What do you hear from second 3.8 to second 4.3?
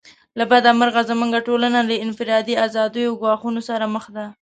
مخ ده.